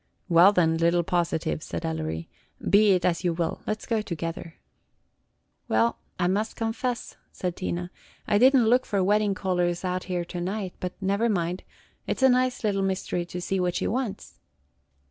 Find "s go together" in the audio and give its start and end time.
3.83-4.55